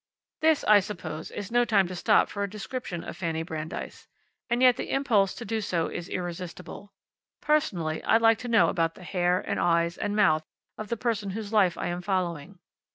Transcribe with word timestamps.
This, 0.39 0.63
I 0.63 0.79
suppose, 0.79 1.29
is 1.29 1.51
no 1.51 1.63
time 1.63 1.85
to 1.87 1.95
stop 1.95 2.27
for 2.27 2.41
a 2.41 2.49
description 2.49 3.03
of 3.03 3.15
Fanny 3.15 3.43
Brandeis. 3.43 4.07
And 4.49 4.59
yet 4.63 4.75
the 4.75 4.89
impulse 4.89 5.35
to 5.35 5.45
do 5.45 5.61
so 5.61 5.89
is 5.89 6.09
irresistible. 6.09 6.91
Personally, 7.39 8.03
I 8.03 8.17
like 8.17 8.39
to 8.39 8.47
know 8.47 8.69
about 8.69 8.95
the 8.95 9.03
hair, 9.03 9.39
and 9.41 9.59
eyes, 9.59 9.99
and 9.99 10.15
mouth 10.15 10.43
of 10.75 10.87
the 10.87 10.97
person 10.97 11.29
whose 11.29 11.53
life 11.53 11.77
I 11.77 11.85
am 11.85 12.01
following. 12.01 12.57